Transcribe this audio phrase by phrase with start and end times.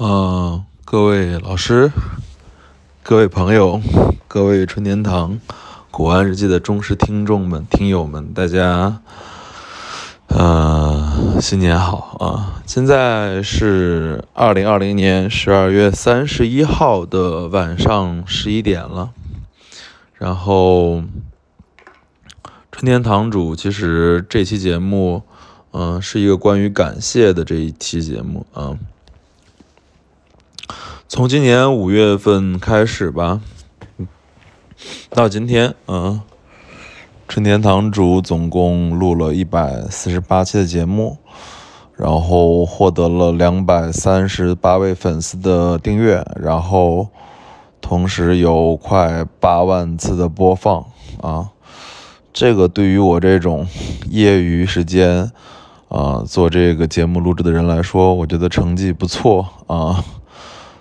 [0.00, 1.90] 嗯，各位老师、
[3.02, 3.80] 各位朋友、
[4.28, 5.40] 各位春天堂
[5.90, 9.00] 古玩日记的忠实听众们、听友们，大家，
[10.28, 12.62] 呃，新年好啊！
[12.64, 19.10] 现在是二零二零年十二月三十一号的晚上十一点了。
[20.14, 21.02] 然后，
[22.70, 25.24] 春天堂主其实这期节目，
[25.72, 28.78] 嗯，是一个关于感谢的这一期节目啊。
[31.10, 33.40] 从今年五月份开始吧，
[35.08, 36.20] 到今天，嗯，
[37.26, 41.16] 春天堂主总共录了一百四十八期的节目，
[41.96, 47.08] 然后获得了两百三十八位粉丝的订阅，然后
[47.80, 50.84] 同时有快八万次的播放
[51.22, 51.48] 啊，
[52.34, 53.66] 这个对于我这种
[54.10, 55.32] 业余时间
[55.88, 60.04] 啊做这个节目录制的人来说，我觉得成绩不错啊。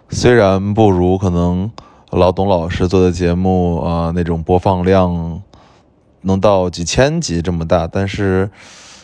[0.09, 1.69] 虽然不如可能
[2.11, 5.41] 老董老师做的节目啊那种播放量
[6.21, 8.49] 能到几千集这么大，但是，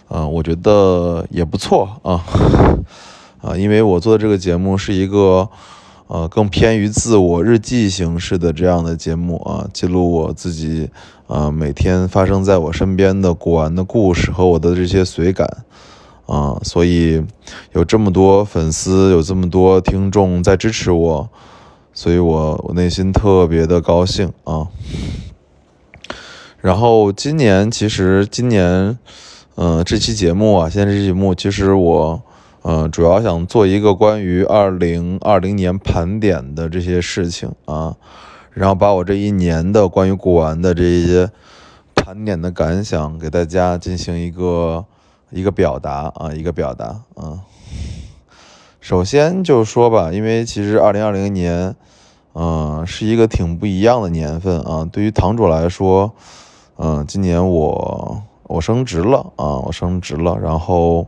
[0.08, 2.24] 呃，我觉得也不错啊
[3.44, 5.50] 啊，因为我做的这个节目是一个
[6.08, 10.90] 呃更偏于自我日记形式的这样的节目啊，记录我自己
[11.28, 15.66] 啊每天发生在我身边的古玩的故事和我的这些随感。
[16.26, 17.22] 啊，所以
[17.74, 21.30] 有这么多粉丝，有这么多听众在支持我，
[21.94, 24.70] 所以我我内心特别的高兴啊。
[26.62, 28.98] 然后今年其实今年，
[29.56, 32.22] 嗯，这期节目啊，现在这期节目其实我，
[32.62, 37.98] 嗯，主要想做一个关于二零二零年盘点的这些事情啊，
[38.52, 41.30] 然后把我这一年的关于古玩的这些
[41.94, 44.86] 盘点的感想给大家进行一个。
[45.34, 47.42] 一个表达啊，一个表达啊。
[48.80, 51.76] 首先就说吧，因为其实二零二零年，
[52.34, 54.88] 嗯，是一个挺不一样的年份啊。
[54.92, 56.14] 对于堂主来说，
[56.78, 60.38] 嗯，今年我我升职了啊，我升职了。
[60.38, 61.08] 然后，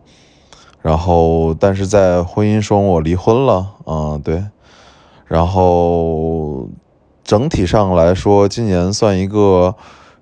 [0.81, 4.43] 然后，但是在婚姻中我离婚了啊，对。
[5.27, 6.67] 然后
[7.23, 9.75] 整体上来说，今年算一个。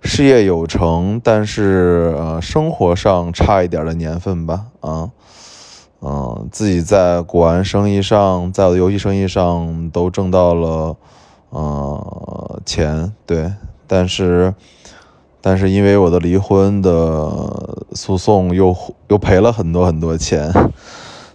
[0.04, 5.10] 事业有成，但是呃，生活上差一点的年份吧，啊，
[6.02, 10.98] 嗯，自己在古玩生意上，在我的游戏生意上都挣到了，
[11.52, 13.52] 呃，钱，对，
[13.88, 14.54] 但是，
[15.40, 18.76] 但是因为我的离婚的诉讼又
[19.08, 20.52] 又赔了很多很多钱，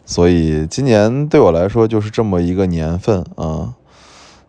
[0.04, 3.74] 所以今年对我来说就是这么一个年份啊。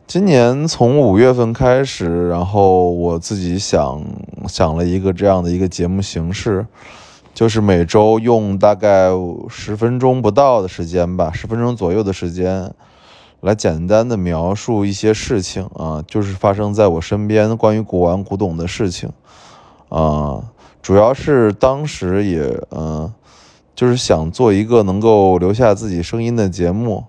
[0.10, 4.04] 今年从五月份开始，然后我自己想
[4.48, 6.66] 想了一个这样的一个节目形式，
[7.36, 9.12] 就是每周用大概
[9.50, 12.74] 十分钟不到的时间吧，十分钟左右的时间，
[13.42, 19.12] 来简单的描述一些事情啊，就是发生在我身边关于古玩古董的事情
[19.90, 20.42] 啊，
[20.82, 23.14] 主要是当时也嗯，
[23.76, 27.04] 就是想做一个能够留下自己声音的节目。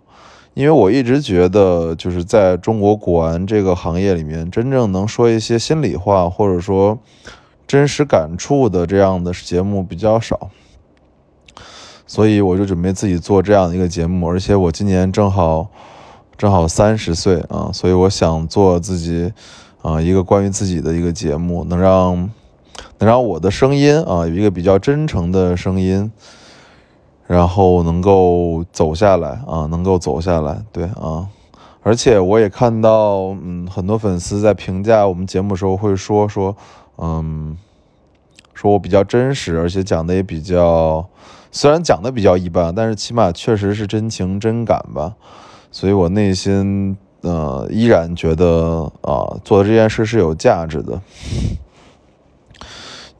[0.55, 6.99] 因为我一直觉得，就是在中国古玩这个行业里面，真正能说一些心里话或者说
[7.67, 10.51] 真实感触的这样的节目比较少，
[12.05, 14.29] 所以我就准备自己做这样的一个节目。
[14.29, 15.69] 而且我今年正好
[16.37, 19.33] 正好三十岁啊，所以我想做自己
[19.83, 22.29] 啊一个关于自己的一个节目，能让
[22.99, 26.11] 能让我的声音啊有一个比较真诚的声音。
[27.31, 31.29] 然后能够走下来啊，能够走下来，对啊，
[31.81, 36.57] 而且我也看到，嗯，很多粉丝在评价我们节目的时候会说说，
[36.99, 37.57] 嗯，
[38.53, 41.09] 说我比较真实，而且讲的也比较，
[41.53, 45.15] 虽然讲的比较一般，但是起码确实是真情真感吧，
[45.71, 51.01] 所以我内心呃依然觉得啊，做的这件事是有价值的，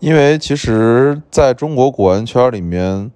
[0.01, 3.13] 因为其实在中国古玩圈里面。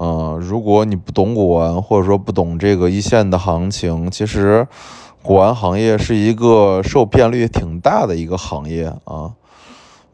[0.00, 4.64] 嗯，如果你不懂古玩，或者说不懂这个一线的行情，其实
[5.22, 9.32] 古玩行业是一个受骗率挺大的一个行业啊。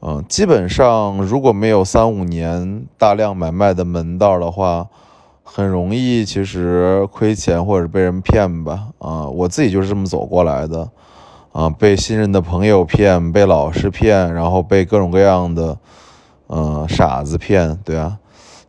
[0.00, 4.86] 嗯，基本上如果没有三五年大量买卖的门道的话，
[5.42, 8.88] 很容易其实亏钱或者被人骗吧。
[8.98, 10.88] 啊，我自己就是这么走过来的。
[11.52, 15.78] 啊，被信任的朋友骗，被老师骗，然后被各种各样的
[16.48, 18.18] 嗯傻子骗，对啊。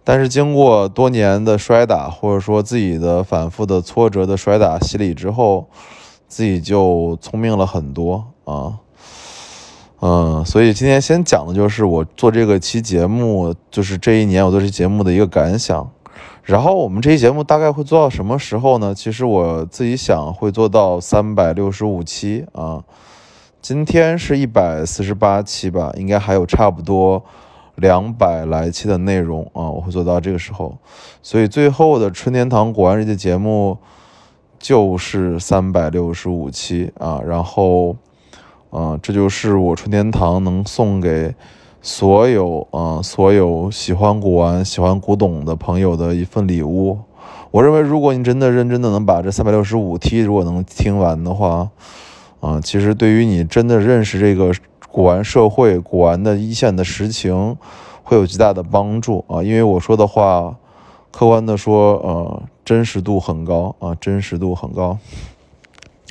[0.05, 5.67] 但是经过多年的摔打，或者说自己的反复的挫折的摔打洗礼之后，
[6.27, 8.77] 自己就聪明了很多啊，
[10.01, 15.89] 嗯，所以今天先讲的就是我做这个期节目，就是这一年我做这节目的一个感想，
[16.43, 18.93] 然后我们这期节目大概会做到什么时候呢？
[18.93, 22.83] 其实我自己想会做到三百六十五期啊。
[23.59, 27.25] 今天是一百四十八期吧，应该还有差不多
[27.75, 30.77] 两百来期的内容啊，我会做到这个时候。
[31.21, 33.77] 所以最后的春天堂古玩日记节目
[34.59, 37.21] 就是三百六十五期啊。
[37.25, 37.95] 然后，
[38.69, 41.33] 啊，这就是我春天堂能送给。
[41.87, 46.97] 所有啊，所有喜欢古玩、喜欢古董的朋友的一份礼物。
[47.51, 51.69] 我认为，如果你真的认真的能把这三百六十五 T 如果能听完的话，
[52.39, 54.51] 啊，其实对于你真的认识这个
[54.95, 57.57] 古玩社会、古玩的一线的实情，
[58.01, 59.43] 会有极大的帮助啊。
[59.43, 60.55] 因为我说的话，
[61.11, 64.97] 客观的说，呃，真实度很高啊，真实度很高。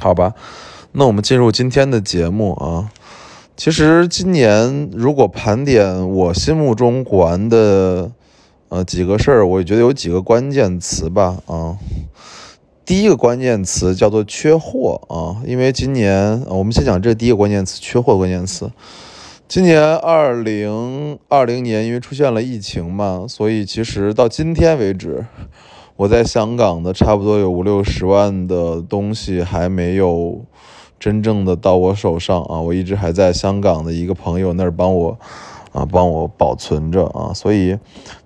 [0.00, 0.34] 好吧，
[0.92, 2.90] 那我们进入今天的节目啊。
[3.56, 8.12] 其实今年如果盘点我心目中古玩的
[8.68, 11.78] 呃几个事儿，我觉得有几个关键词吧啊。
[12.84, 18.70] 第一个关键词叫做缺货啊，因为今年我们先讲这第一个关键词缺货关键词。
[19.48, 25.24] 今年二零二零年因为出现了疫情嘛，所以其实到今天为止，
[25.96, 30.44] 我在香港的差不多有五六十万的东西还没有。
[31.00, 35.18] 真正的到我手上啊，我一直还在香港的一个朋友那儿帮我
[35.74, 37.78] 啊，帮我保存着啊，所以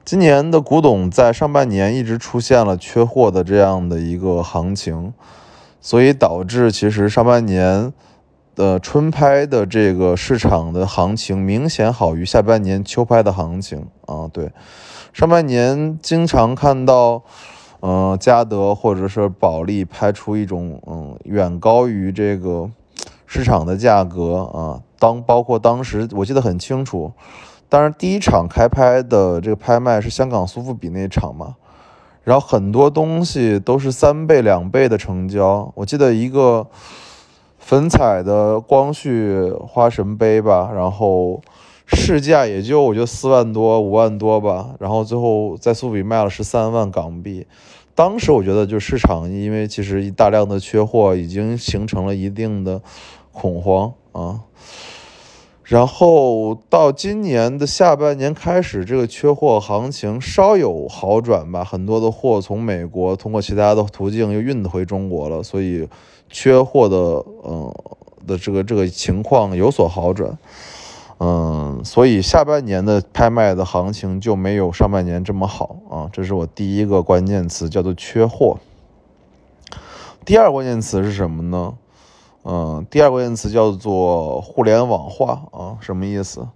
[0.05, 5.13] 今年的古董在上半年一直出现了缺货的这样的一个行情，
[5.81, 7.93] 所以导致其实上半年
[8.55, 14.53] 的春拍的这个市场的行情明显好于下半年秋拍的行情啊，对，
[15.13, 17.23] 上半年经常看到。
[17.81, 22.69] 嗯，嘉德或者是保利拍出一种嗯远高于这个
[23.31, 27.13] 市场的价格啊，当包括当时我记得很清楚，
[27.69, 31.57] 当然第一场开拍的这个拍卖是香港苏富比那场嘛，
[32.25, 36.67] 然后很多东西都是三倍两倍的成交，我记得一个
[37.59, 41.43] 粉彩的光绪花神杯吧，然后
[41.87, 47.47] 市价也就我觉得四万多五万多吧，然后最后在苏富比卖了十三万港币。
[47.99, 52.81] 当时我觉得，就市场因为其实大量的缺货，已经形成了一定的
[53.33, 54.43] 恐慌啊。
[55.65, 65.89] 然后到今年的下半年开始，这个缺货行情稍有好转吧，很多的货从美国通过其他的途径又运回中国了，所以
[66.31, 66.97] 缺货的
[67.45, 67.75] 嗯
[68.29, 70.39] 的这个这个情况有所好转。
[71.21, 78.57] 嗯，所以下半年的拍卖的行情就没有上半年这么好啊，这是我第一个关键词，叫做缺货。
[80.25, 81.75] 第二关键词是什么呢？
[82.45, 86.47] 嗯，第二关键词叫做互联网化啊，什么意思？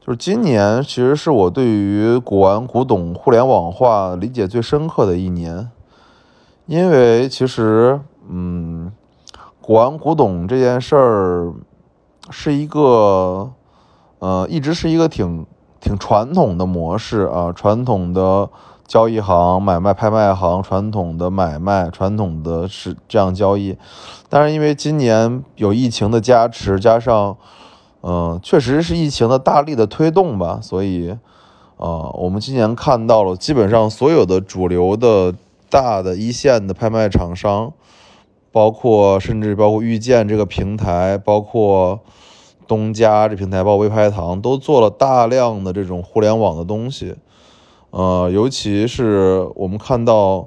[0.00, 5.70] 就是今年其实是我对于古玩古董互联网化理解最深刻的一年，
[6.64, 8.00] 因为其实
[8.30, 8.90] 嗯，
[9.60, 11.52] 古玩古董这件事儿
[12.30, 13.52] 是一个。
[14.20, 15.46] 呃，一直是一个挺
[15.80, 18.50] 挺传统的模式啊，传统的
[18.86, 23.78] 交易行、买卖拍卖行，传统的买卖，传统的是这样交易。
[24.28, 27.38] 但是因为今年有疫情的加持，加上，
[28.02, 31.16] 嗯，确实是疫情的大力的推动吧，所以，
[31.78, 35.34] 啊，我们今年看到了基本上所有的主流的
[35.70, 37.72] 大的一线的拍卖厂商，
[38.52, 42.00] 包括甚至包括遇见这个平台，包括。
[42.70, 47.16] 东家这平台，包括微拍堂，都做了大量的这种互联网的东西。
[47.90, 50.46] 呃，尤其是我们看到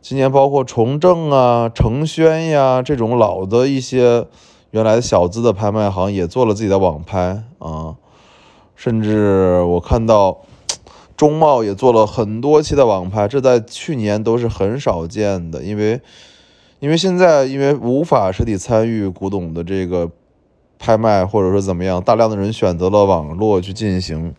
[0.00, 4.24] 今年，包括崇正啊、成轩呀这种老的一些
[4.70, 7.96] 原来的小资的拍卖行，也做了自己的网拍啊。
[8.76, 10.42] 甚至我看到
[11.16, 16.00] 中贸也做了很多期的网拍，这在去年都是很少见的，因为
[16.78, 20.08] 因为现在因为无法实体参与古董的这个。
[20.78, 24.34] 拍卖或者说怎么样，大量的人选择了网络去进行，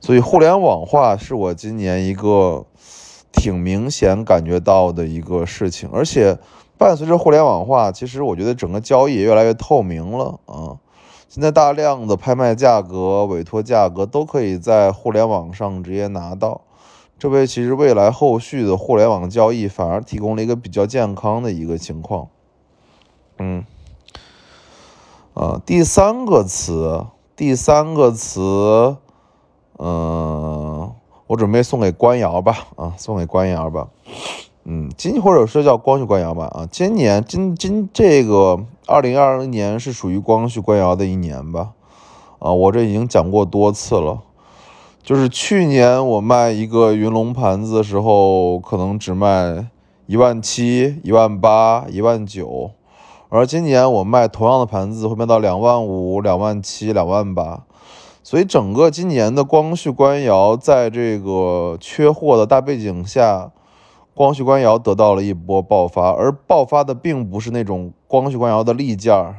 [0.00, 2.64] 所以互联网化是我今年一个
[3.32, 5.88] 挺明显感觉到的一个事情。
[5.92, 6.38] 而且
[6.78, 10.78] 伴随着互联网化，其实我觉得整个交易也越来越透明了啊。
[11.28, 16.62] 现在大量的拍卖价格、委托价格都可以在互联网上直接拿到，
[17.18, 22.28] 这为其实未来后续的互联网交易反而提供了一个比较健康的一个情况。
[23.38, 23.64] 嗯。
[25.40, 28.98] 啊，第三个词，第三个词，
[29.78, 30.92] 嗯，
[31.28, 33.88] 我准备送给官窑吧，啊，送给官窑吧，
[34.64, 41.70] 嗯，今或者是叫光绪官窑吧，啊，今年今今这个二零二零年是属于光绪官窑的一年吧，
[42.38, 44.20] 啊，我这已经讲过多次了，
[45.02, 49.70] 就是去年我卖一个云龙盘子的时候，可能只卖
[50.04, 52.72] 一万七、一万八、一万九，
[53.30, 57.62] 而今年我卖同样的盘子会卖到两万五、两万七、两万八。
[58.22, 63.50] 所以整个今年的光绪官窑在这个缺货的大背景下，
[64.14, 69.36] 光绪官窑得到了一波爆发，而爆发的并不是那种光绪官窑的立件，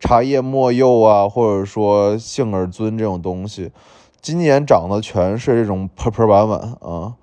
[0.00, 3.70] 茶叶末釉啊，或者说杏耳尊这种东西。
[4.20, 7.14] 今年涨的全是这种盆盆碗碗啊，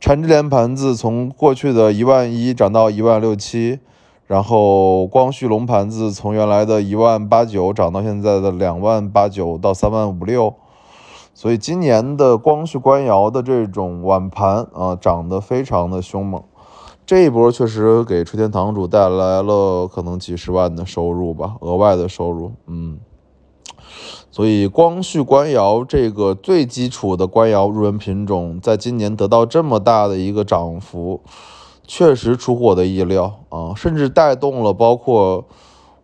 [0.00, 3.78] 缠枝莲盘子从过去的一万一涨到一万六七，
[4.30, 10.54] 然后光绪龙盘子从原来的一万八九涨到现在的两万八九到三万五六，
[11.34, 16.44] 所以今年的光绪官窑的这种碗盘啊涨得非常的凶猛，
[17.04, 23.00] 这一波确实给春天堂主带来了可能几十万的收入吧，额外的收入，嗯。
[24.30, 31.20] 所以，光绪官窑这个最基础的官窑入门品种，在今年得到这么大的一个涨幅，
[31.92, 33.74] 确实出乎我的意料啊！
[33.74, 35.44] 甚至带动了包括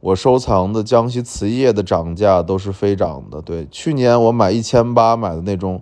[0.01, 3.41] 我收藏的江西瓷业的涨价都是飞涨的。
[3.41, 5.81] 对，去年我买一千八买的那种，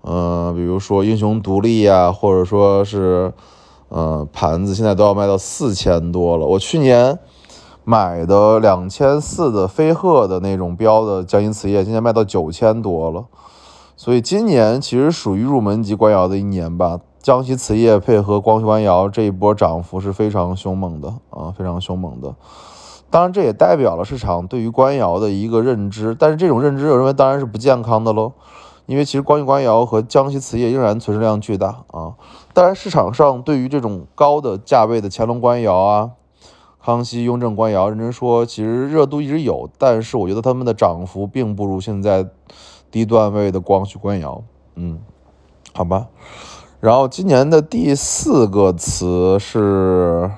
[0.00, 3.32] 呃，比如说英雄独立呀，或者说是
[3.90, 6.44] 呃盘子，现在都要卖到四千多了。
[6.44, 7.16] 我去年。
[7.84, 13.24] 买的两千四的飞鹤的那种标的江阴瓷业，今年卖到九千多了，
[13.96, 17.00] 所以今年其实属于入门级官窑的一年吧。
[17.28, 22.34] 江西瓷业配合光绪官窑这一波涨幅是非常凶猛的啊，非常凶猛的。
[23.10, 28.32] 当然，这也代表了市场对于官窑的一个认知，但是这种认知我认为当然是不健康的喽，
[28.86, 32.14] 因为其实光绪官窑和江西瓷业仍然存世量巨大啊。
[32.54, 36.12] 当然，市场上对于这种高的价位的乾隆官窑啊。
[36.82, 42.26] 康熙、雍正官窑，认真说，其实热度一直有，但是我觉得他们的涨幅并不如现在
[42.90, 44.42] 低段位的光绪官窑。
[44.76, 44.98] 嗯，
[45.74, 46.06] 好吧。
[46.80, 50.30] 然后今年的第四个词是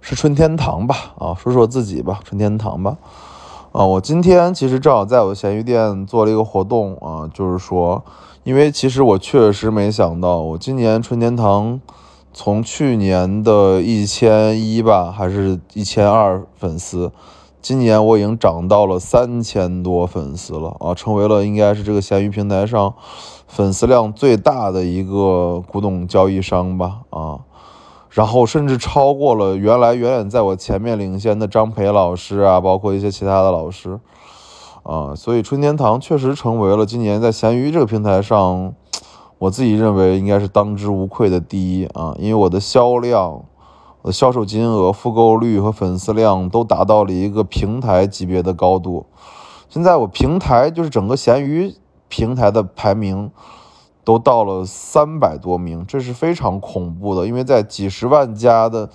[0.00, 1.14] 是春天堂吧？
[1.18, 2.96] 啊，说说自己吧，春天堂吧。
[3.72, 8.04] 啊，我今天其实正好在我的闲鱼店做了一个活动啊，就是说，
[8.44, 11.80] 因为其实我确实没想到，我今年春天堂。
[12.32, 17.10] 从去年的一千一吧，还是一千二粉丝，
[17.62, 22.94] 今年我已经涨到了三千多粉丝了啊，成为了应该是这个闲鱼平台上
[23.46, 27.40] 粉丝量最大的一个古董交易商吧啊，
[28.08, 34.00] 然后甚至超过了原来远远在我前面领先的张培老师啊，包括一些其他的老师
[34.82, 38.74] 啊，所以春天堂确实成为了今年在闲鱼这个平台上。
[39.38, 43.42] 我自己认为应该是当之无愧的第一啊，因为我的销量、
[44.02, 49.06] 我销售金额、复购率和粉丝量都达到了一个平台级别的高度。
[49.68, 51.74] 现在我平台就是整个闲鱼
[52.08, 53.30] 平台的排名
[54.04, 57.26] 都到了三百多名，这是非常恐怖的。
[57.26, 58.90] 因为在几十万家的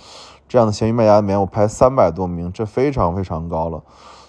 [0.48, 3.82] 这样的闲鱼卖家里面，我排三百多名，这非常非常高了。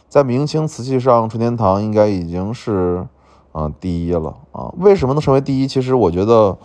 [0.07, 3.07] 在明清瓷器上，春天堂应该已经是。
[3.53, 4.71] 啊，第一了啊！
[4.77, 5.67] 为什么能成为第一？
[5.67, 6.55] 其实我觉得，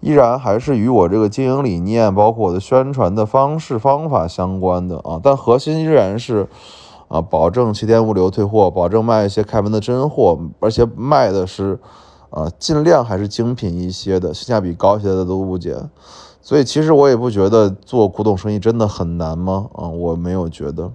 [0.00, 5.20] 依然还是与我这个经营理念，包括我的宣传的方式方法相关的啊。
[5.22, 6.48] 但核心依然是
[7.08, 11.78] 啊，保证七天物流退货，保证卖一些开门的真货，而且卖的是
[12.30, 15.90] 啊，尽量还是精品一些的，性价比高一些的都不减。
[16.40, 19.68] 所以其实我也不觉得做古董生意真的很难吗？
[19.74, 20.92] 啊，我没有觉得。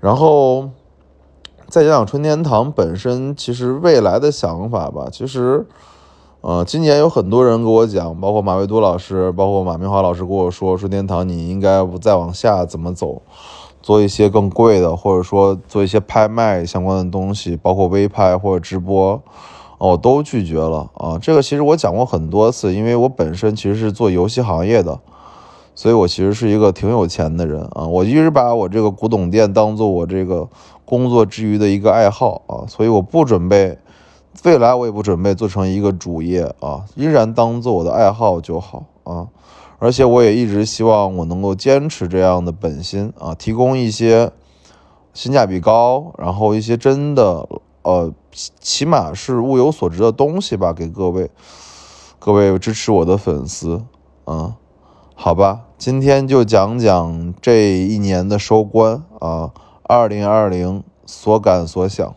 [0.00, 0.70] 然后。
[1.70, 5.08] 再讲讲春天堂本身，其实未来的想法吧。
[5.12, 5.66] 其实，
[6.48, 13.20] 呃，今年有很多人跟我讲，包括马未都老师，包括马明华老师跟我说，说天堂你应该不再往下怎么走，
[13.82, 19.20] 做一些更贵的，或者说做一些拍卖相关的东西，包括微拍或者直播，
[19.76, 21.18] 我都拒绝了啊。
[21.20, 24.98] 这个其实我讲过很多次，因为我本身其实是做游戏行业的，
[25.74, 27.86] 所以我其实是一个挺有钱的人啊。
[27.86, 30.48] 我一直把我这个古董店当做我这个。
[30.88, 33.76] 工作之余的一个爱好啊，所以我不准备，
[34.44, 39.28] 未来我也不准备做成一个主业啊，依然当做我的爱好就好啊。
[39.78, 44.32] 而且我也一直希望我能够坚持这样的本心啊，提供一些
[45.12, 47.48] 性价比高，然后一些真的
[47.82, 48.12] 呃，
[48.60, 51.30] 起码是物有所值的东西吧，给各位
[52.18, 53.84] 各位支持我的粉丝
[54.24, 54.56] 啊。
[55.14, 59.50] 好吧，今天就讲讲这一年的收官啊。
[59.82, 62.14] 二零二零，所感所想。